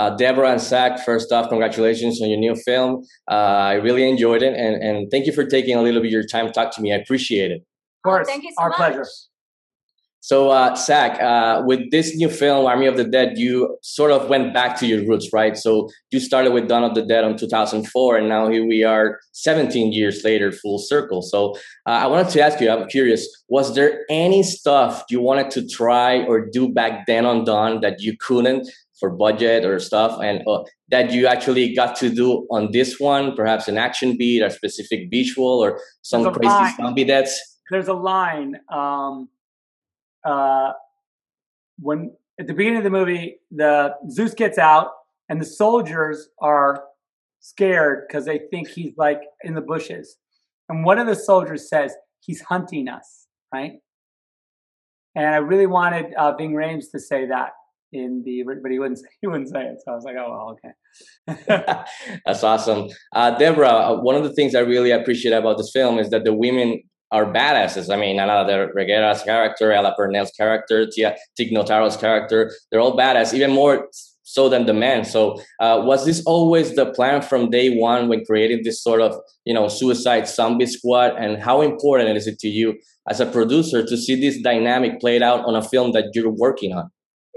Uh, 0.00 0.08
Deborah 0.16 0.50
and 0.50 0.60
Zack, 0.60 1.04
first 1.04 1.30
off, 1.30 1.50
congratulations 1.50 2.22
on 2.22 2.30
your 2.30 2.38
new 2.38 2.56
film. 2.56 3.04
Uh, 3.30 3.34
I 3.34 3.74
really 3.74 4.08
enjoyed 4.08 4.42
it, 4.42 4.54
and, 4.54 4.82
and 4.82 5.10
thank 5.10 5.26
you 5.26 5.32
for 5.32 5.44
taking 5.44 5.76
a 5.76 5.82
little 5.82 6.00
bit 6.00 6.06
of 6.06 6.12
your 6.12 6.26
time 6.26 6.46
to 6.46 6.52
talk 6.52 6.74
to 6.76 6.80
me. 6.80 6.90
I 6.90 6.96
appreciate 6.96 7.50
it. 7.50 7.60
Of 8.02 8.10
course, 8.10 8.26
oh, 8.26 8.32
thank 8.32 8.44
you 8.44 8.50
so 8.56 8.62
our 8.62 8.70
much. 8.70 8.78
pleasure. 8.78 9.04
So, 10.22 10.50
uh, 10.50 10.74
Zack, 10.74 11.20
uh, 11.20 11.62
with 11.66 11.90
this 11.90 12.16
new 12.16 12.30
film, 12.30 12.64
Army 12.64 12.86
of 12.86 12.96
the 12.96 13.04
Dead, 13.04 13.36
you 13.36 13.76
sort 13.82 14.10
of 14.10 14.30
went 14.30 14.54
back 14.54 14.78
to 14.78 14.86
your 14.86 15.06
roots, 15.06 15.30
right? 15.34 15.54
So, 15.54 15.90
you 16.10 16.20
started 16.20 16.52
with 16.52 16.66
Dawn 16.66 16.82
of 16.82 16.94
the 16.94 17.02
Dead 17.02 17.24
in 17.24 17.36
2004, 17.36 18.16
and 18.16 18.28
now 18.28 18.48
here 18.48 18.66
we 18.66 18.82
are 18.82 19.18
17 19.32 19.92
years 19.92 20.24
later, 20.24 20.50
full 20.50 20.78
circle. 20.78 21.20
So, 21.20 21.56
uh, 21.86 22.00
I 22.04 22.06
wanted 22.06 22.30
to 22.30 22.42
ask 22.42 22.58
you, 22.58 22.70
I'm 22.70 22.88
curious, 22.88 23.28
was 23.48 23.74
there 23.74 24.04
any 24.08 24.42
stuff 24.44 25.04
you 25.10 25.20
wanted 25.20 25.50
to 25.50 25.68
try 25.68 26.22
or 26.24 26.46
do 26.46 26.70
back 26.70 27.06
then 27.06 27.26
on 27.26 27.44
Dawn 27.44 27.80
that 27.82 28.00
you 28.00 28.16
couldn't 28.18 28.66
for 29.00 29.10
budget 29.10 29.64
or 29.64 29.80
stuff, 29.80 30.20
and 30.22 30.46
uh, 30.46 30.62
that 30.90 31.10
you 31.10 31.26
actually 31.26 31.74
got 31.74 31.96
to 31.96 32.10
do 32.10 32.46
on 32.50 32.70
this 32.70 33.00
one? 33.00 33.34
Perhaps 33.34 33.66
an 33.66 33.78
action 33.78 34.16
beat, 34.16 34.42
a 34.42 34.50
specific 34.50 35.08
visual, 35.10 35.64
or 35.64 35.80
some 36.02 36.22
crazy 36.32 36.52
line. 36.52 36.76
zombie 36.76 37.04
deaths? 37.04 37.58
There's 37.70 37.88
a 37.88 37.94
line 37.94 38.60
um, 38.72 39.28
uh, 40.24 40.72
when 41.78 42.12
at 42.38 42.46
the 42.46 42.54
beginning 42.54 42.78
of 42.78 42.84
the 42.84 42.90
movie, 42.90 43.38
the 43.50 43.94
Zeus 44.10 44.34
gets 44.34 44.58
out 44.58 44.90
and 45.28 45.40
the 45.40 45.46
soldiers 45.46 46.28
are 46.40 46.84
scared 47.40 48.04
because 48.06 48.26
they 48.26 48.40
think 48.50 48.68
he's 48.68 48.92
like 48.96 49.22
in 49.42 49.54
the 49.54 49.62
bushes, 49.62 50.18
and 50.68 50.84
one 50.84 50.98
of 50.98 51.06
the 51.06 51.16
soldiers 51.16 51.68
says 51.68 51.94
he's 52.20 52.42
hunting 52.42 52.88
us, 52.88 53.26
right? 53.52 53.72
And 55.14 55.26
I 55.26 55.38
really 55.38 55.66
wanted 55.66 56.14
uh, 56.14 56.36
Ving 56.36 56.52
Rhames 56.52 56.90
to 56.92 57.00
say 57.00 57.26
that 57.26 57.50
in 57.92 58.22
the, 58.24 58.44
but 58.62 58.70
he 58.70 58.78
wouldn't. 58.78 59.00
He 59.20 59.26
wouldn't 59.26 59.48
say 59.48 59.62
it. 59.62 59.78
So 59.84 59.92
I 59.92 59.94
was 59.94 60.04
like, 60.04 60.16
oh 60.18 60.30
well, 60.30 60.56
okay. 60.56 61.84
That's 62.26 62.44
awesome. 62.44 62.88
Uh, 63.14 63.36
Deborah, 63.36 63.68
uh, 63.68 64.00
one 64.00 64.14
of 64.14 64.22
the 64.22 64.32
things 64.32 64.54
I 64.54 64.60
really 64.60 64.90
appreciate 64.90 65.32
about 65.32 65.58
this 65.58 65.70
film 65.72 65.98
is 65.98 66.10
that 66.10 66.24
the 66.24 66.32
women 66.32 66.82
are 67.12 67.26
badasses. 67.26 67.92
I 67.92 67.96
mean, 67.96 68.16
de 68.16 68.68
Reguera's 68.72 69.22
character, 69.22 69.72
Ella 69.72 69.94
Purnell's 69.98 70.30
character, 70.30 70.86
Tia, 70.86 71.16
Tig 71.36 71.50
Notaro's 71.52 71.96
character, 71.96 72.52
they're 72.70 72.80
all 72.80 72.96
badass, 72.96 73.34
even 73.34 73.50
more 73.50 73.88
so 74.22 74.48
than 74.48 74.66
the 74.66 74.72
men. 74.72 75.04
So 75.04 75.42
uh, 75.58 75.82
was 75.84 76.06
this 76.06 76.22
always 76.24 76.76
the 76.76 76.86
plan 76.92 77.20
from 77.20 77.50
day 77.50 77.76
one 77.76 78.08
when 78.08 78.24
creating 78.24 78.60
this 78.62 78.80
sort 78.80 79.00
of, 79.00 79.16
you 79.44 79.52
know, 79.52 79.66
suicide 79.66 80.28
zombie 80.28 80.66
squad? 80.66 81.16
And 81.18 81.42
how 81.42 81.62
important 81.62 82.16
is 82.16 82.28
it 82.28 82.38
to 82.40 82.48
you 82.48 82.78
as 83.08 83.18
a 83.18 83.26
producer 83.26 83.84
to 83.84 83.96
see 83.96 84.14
this 84.14 84.40
dynamic 84.40 85.00
played 85.00 85.22
out 85.22 85.44
on 85.46 85.56
a 85.56 85.62
film 85.62 85.90
that 85.92 86.10
you're 86.14 86.30
working 86.30 86.72
on? 86.72 86.90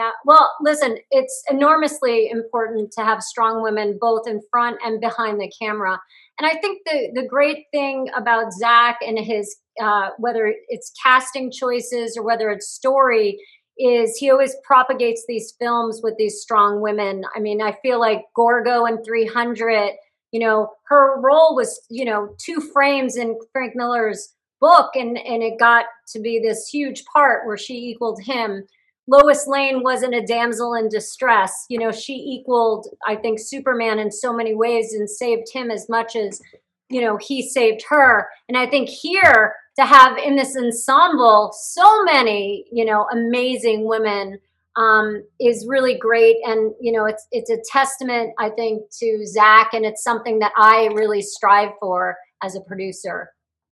Yeah. 0.00 0.12
Well, 0.24 0.50
listen, 0.62 0.96
it's 1.10 1.44
enormously 1.50 2.30
important 2.30 2.90
to 2.92 3.04
have 3.04 3.22
strong 3.22 3.62
women 3.62 3.98
both 4.00 4.26
in 4.26 4.40
front 4.50 4.78
and 4.82 4.98
behind 4.98 5.38
the 5.38 5.52
camera. 5.60 6.00
And 6.38 6.46
I 6.46 6.58
think 6.58 6.80
the 6.86 7.10
the 7.20 7.28
great 7.28 7.66
thing 7.70 8.08
about 8.16 8.50
Zack 8.54 9.00
and 9.06 9.18
his 9.18 9.58
uh, 9.78 10.08
whether 10.16 10.54
it's 10.68 10.90
casting 11.02 11.52
choices 11.52 12.16
or 12.16 12.22
whether 12.22 12.48
it's 12.48 12.70
story 12.70 13.38
is 13.76 14.16
he 14.16 14.30
always 14.30 14.56
propagates 14.64 15.26
these 15.28 15.52
films 15.60 16.00
with 16.02 16.16
these 16.16 16.40
strong 16.40 16.80
women. 16.80 17.24
I 17.36 17.40
mean, 17.40 17.60
I 17.60 17.76
feel 17.82 18.00
like 18.00 18.24
Gorgo 18.34 18.86
and 18.86 19.04
300, 19.04 19.92
you 20.32 20.40
know, 20.40 20.70
her 20.86 21.20
role 21.20 21.54
was, 21.54 21.78
you 21.90 22.06
know, 22.06 22.34
two 22.38 22.62
frames 22.72 23.18
in 23.18 23.38
Frank 23.52 23.76
Miller's 23.76 24.32
book 24.62 24.92
and 24.94 25.18
and 25.18 25.42
it 25.42 25.58
got 25.58 25.84
to 26.14 26.20
be 26.20 26.38
this 26.38 26.68
huge 26.68 27.04
part 27.12 27.46
where 27.46 27.58
she 27.58 27.74
equaled 27.74 28.22
him. 28.22 28.64
Lois 29.10 29.48
Lane 29.48 29.82
wasn't 29.82 30.14
a 30.14 30.24
damsel 30.24 30.74
in 30.74 30.88
distress. 30.88 31.66
You 31.68 31.80
know, 31.80 31.90
she 31.90 32.12
equaled, 32.14 32.86
I 33.06 33.16
think, 33.16 33.40
Superman 33.40 33.98
in 33.98 34.12
so 34.12 34.32
many 34.32 34.54
ways 34.54 34.92
and 34.92 35.10
saved 35.10 35.48
him 35.52 35.70
as 35.70 35.88
much 35.88 36.14
as, 36.14 36.40
you 36.88 37.00
know, 37.00 37.16
he 37.16 37.42
saved 37.42 37.82
her. 37.88 38.28
And 38.48 38.56
I 38.56 38.66
think 38.66 38.88
here 38.88 39.54
to 39.76 39.84
have 39.84 40.16
in 40.16 40.36
this 40.36 40.56
ensemble 40.56 41.52
so 41.52 42.04
many, 42.04 42.66
you 42.70 42.84
know, 42.84 43.06
amazing 43.12 43.84
women 43.84 44.38
um, 44.76 45.24
is 45.40 45.66
really 45.68 45.98
great. 45.98 46.36
And, 46.44 46.72
you 46.80 46.92
know, 46.92 47.06
it's 47.06 47.26
it's 47.32 47.50
a 47.50 47.58
testament, 47.68 48.32
I 48.38 48.50
think, 48.50 48.82
to 49.00 49.26
Zack, 49.26 49.70
and 49.72 49.84
it's 49.84 50.04
something 50.04 50.38
that 50.38 50.52
I 50.56 50.88
really 50.94 51.22
strive 51.22 51.70
for 51.80 52.16
as 52.44 52.54
a 52.54 52.60
producer. 52.60 53.30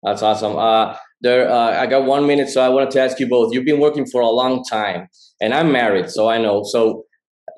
That's 0.03 0.23
awesome. 0.23 0.57
Uh, 0.57 0.97
there, 1.21 1.51
uh, 1.51 1.79
I 1.79 1.87
got 1.87 2.05
one 2.05 2.27
minute, 2.27 2.49
so 2.49 2.63
I 2.63 2.69
wanted 2.69 2.91
to 2.93 3.01
ask 3.01 3.21
you 3.21 3.29
both. 3.29 3.53
You've 3.53 3.67
been 3.67 3.81
working 3.81 4.07
for 4.07 4.23
a 4.23 4.31
long 4.31 4.65
time, 4.65 5.09
and 5.41 5.53
I'm 5.53 5.71
married, 5.71 6.11
so 6.11 6.29
I 6.29 6.39
know. 6.39 6.63
So 6.65 7.05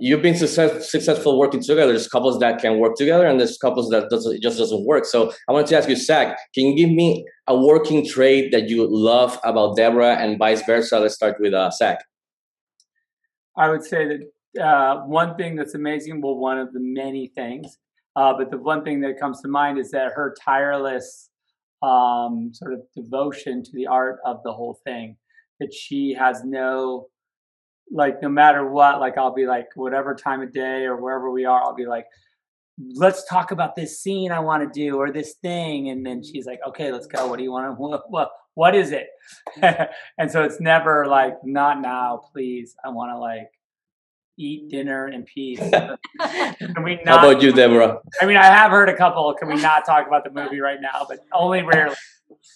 you've 0.00 0.22
been 0.22 0.34
success, 0.34 0.90
successful 0.90 1.38
working 1.38 1.60
together. 1.60 1.86
There's 1.92 2.08
couples 2.08 2.40
that 2.40 2.60
can 2.60 2.80
work 2.80 2.96
together, 2.96 3.26
and 3.26 3.38
there's 3.38 3.56
couples 3.58 3.90
that 3.90 4.10
doesn't, 4.10 4.42
just 4.42 4.58
doesn't 4.58 4.84
work. 4.84 5.04
So 5.04 5.32
I 5.48 5.52
wanted 5.52 5.68
to 5.68 5.76
ask 5.76 5.88
you, 5.88 5.94
Zack, 5.94 6.36
can 6.52 6.66
you 6.66 6.76
give 6.76 6.90
me 6.90 7.24
a 7.46 7.56
working 7.56 8.04
trait 8.04 8.50
that 8.50 8.68
you 8.68 8.88
love 8.90 9.38
about 9.44 9.76
Deborah, 9.76 10.16
and 10.16 10.36
vice 10.36 10.66
versa? 10.66 10.98
Let's 10.98 11.14
start 11.14 11.36
with 11.38 11.54
uh, 11.54 11.70
Zack. 11.70 11.98
I 13.56 13.68
would 13.68 13.84
say 13.84 14.08
that 14.08 14.64
uh, 14.64 15.02
one 15.02 15.36
thing 15.36 15.54
that's 15.54 15.74
amazing, 15.74 16.20
well, 16.20 16.36
one 16.36 16.58
of 16.58 16.72
the 16.72 16.80
many 16.80 17.28
things, 17.28 17.78
uh, 18.16 18.34
but 18.36 18.50
the 18.50 18.58
one 18.58 18.82
thing 18.82 19.00
that 19.02 19.20
comes 19.20 19.40
to 19.42 19.48
mind 19.48 19.78
is 19.78 19.92
that 19.92 20.12
her 20.14 20.34
tireless 20.44 21.28
um, 21.82 22.50
sort 22.52 22.72
of 22.72 22.80
devotion 22.94 23.62
to 23.62 23.70
the 23.72 23.86
art 23.86 24.20
of 24.24 24.42
the 24.44 24.52
whole 24.52 24.78
thing. 24.84 25.16
That 25.60 25.72
she 25.72 26.16
has 26.18 26.42
no, 26.44 27.08
like, 27.90 28.22
no 28.22 28.28
matter 28.28 28.68
what, 28.68 29.00
like, 29.00 29.16
I'll 29.16 29.34
be 29.34 29.46
like, 29.46 29.66
whatever 29.74 30.14
time 30.14 30.42
of 30.42 30.52
day 30.52 30.84
or 30.84 31.00
wherever 31.00 31.30
we 31.30 31.44
are, 31.44 31.62
I'll 31.62 31.74
be 31.74 31.86
like, 31.86 32.06
let's 32.94 33.24
talk 33.28 33.50
about 33.50 33.76
this 33.76 34.00
scene 34.00 34.32
I 34.32 34.40
want 34.40 34.62
to 34.62 34.80
do 34.80 34.96
or 34.96 35.12
this 35.12 35.34
thing. 35.42 35.90
And 35.90 36.04
then 36.04 36.22
she's 36.22 36.46
like, 36.46 36.60
okay, 36.68 36.90
let's 36.90 37.06
go. 37.06 37.26
What 37.26 37.38
do 37.38 37.44
you 37.44 37.52
want 37.52 37.70
to, 37.70 37.72
what, 37.80 38.10
what, 38.10 38.30
what 38.54 38.74
is 38.74 38.92
it? 38.92 39.08
and 40.18 40.30
so 40.30 40.42
it's 40.42 40.60
never 40.60 41.06
like, 41.06 41.34
not 41.44 41.80
now, 41.80 42.20
please. 42.32 42.74
I 42.84 42.88
want 42.88 43.12
to 43.12 43.18
like 43.18 43.50
eat 44.38 44.68
dinner 44.70 45.08
in 45.08 45.24
peace. 45.24 45.58
Can 45.70 46.82
we 46.82 47.00
not? 47.04 47.20
How 47.20 47.30
about 47.30 47.42
you, 47.42 47.52
Deborah? 47.52 47.98
I 48.20 48.26
mean, 48.26 48.36
I 48.36 48.44
have 48.44 48.70
heard 48.70 48.88
a 48.88 48.96
couple. 48.96 49.32
Can 49.34 49.48
we 49.48 49.60
not 49.60 49.84
talk 49.84 50.06
about 50.06 50.24
the 50.24 50.30
movie 50.30 50.60
right 50.60 50.80
now? 50.80 51.06
But 51.08 51.20
only 51.32 51.62
rarely. 51.62 51.96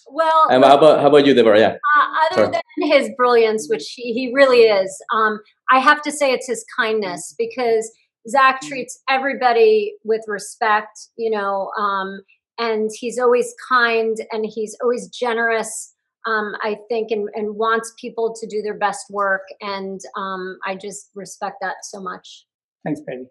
Well, 0.09 0.47
And 0.49 0.63
how 0.63 0.77
about 0.77 1.01
how 1.01 1.07
about 1.07 1.25
you, 1.25 1.33
Deborah? 1.33 1.59
Yeah. 1.59 1.75
Uh, 1.97 2.07
other 2.31 2.45
Sorry. 2.45 2.61
than 2.77 2.91
his 2.91 3.11
brilliance, 3.15 3.67
which 3.69 3.93
he, 3.95 4.13
he 4.13 4.33
really 4.33 4.61
is, 4.61 4.95
um, 5.13 5.39
I 5.71 5.79
have 5.79 6.01
to 6.03 6.11
say 6.11 6.31
it's 6.31 6.47
his 6.47 6.65
kindness 6.77 7.35
because 7.37 7.91
Zack 8.29 8.61
treats 8.61 8.99
everybody 9.09 9.93
with 10.03 10.21
respect, 10.27 10.97
you 11.17 11.29
know, 11.29 11.71
um, 11.77 12.21
and 12.57 12.89
he's 12.93 13.19
always 13.19 13.53
kind 13.69 14.17
and 14.31 14.45
he's 14.45 14.75
always 14.81 15.07
generous. 15.09 15.93
Um, 16.27 16.53
I 16.61 16.77
think, 16.89 17.09
and, 17.11 17.29
and 17.35 17.55
wants 17.55 17.93
people 17.99 18.35
to 18.39 18.45
do 18.47 18.61
their 18.61 18.77
best 18.77 19.05
work, 19.09 19.43
and 19.61 19.99
um, 20.17 20.57
I 20.65 20.75
just 20.75 21.09
respect 21.15 21.55
that 21.61 21.77
so 21.83 22.01
much. 22.01 22.45
Thanks, 22.83 22.99
baby. 23.07 23.27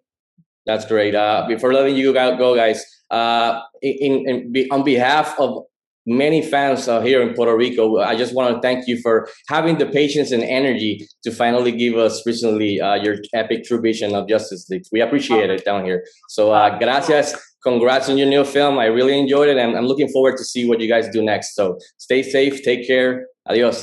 That's 0.67 0.85
great. 0.85 1.15
Uh, 1.15 1.45
before 1.47 1.73
letting 1.73 1.95
you 1.97 2.13
go, 2.13 2.37
go 2.37 2.57
guys, 2.57 2.85
uh, 3.11 3.61
in, 3.83 4.29
in, 4.29 4.53
be, 4.53 4.69
on 4.71 4.83
behalf 4.83 5.39
of 5.39 5.63
many 6.07 6.43
fans 6.43 6.89
uh, 6.89 7.01
here 7.01 7.23
in 7.23 7.35
Puerto 7.35 7.57
Rico, 7.57 7.99
I 7.99 8.17
just 8.17 8.35
want 8.35 8.55
to 8.55 8.61
thank 8.61 8.89
you 8.89 9.01
for 9.01 9.29
having 9.49 9.79
the 9.79 9.87
patience 9.87 10.33
and 10.33 10.43
energy 10.43 11.07
to 11.25 11.31
finally 11.31 11.73
give 11.73 11.97
us 11.97 12.25
recently 12.27 12.81
uh, 12.81 12.95
your 12.95 13.17
epic 13.35 13.65
true 13.65 13.81
vision 13.81 14.15
of 14.15 14.29
Justice 14.29 14.69
League. 14.69 14.85
We 14.91 15.01
appreciate 15.01 15.51
it 15.51 15.65
down 15.65 15.85
here. 15.85 16.05
So, 16.29 16.53
uh, 16.53 16.79
gracias. 16.79 17.35
Congrats 17.67 18.09
on 18.09 18.17
your 18.17 18.29
new 18.29 18.45
film. 18.45 18.79
I 18.79 18.85
really 18.85 19.19
enjoyed 19.19 19.49
it, 19.49 19.57
and 19.57 19.77
I'm 19.77 19.87
looking 19.87 20.09
forward 20.09 20.37
to 20.37 20.45
see 20.45 20.69
what 20.69 20.79
you 20.81 20.87
guys 20.87 21.09
do 21.09 21.21
next. 21.21 21.57
So, 21.57 21.79
stay 21.99 22.23
safe, 22.23 22.63
take 22.63 22.87
care. 22.87 23.27
Adios. 23.45 23.79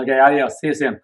Okay, 0.00 0.18
adios. 0.18 0.58
See 0.60 0.66
you 0.66 0.74
soon. 0.74 1.00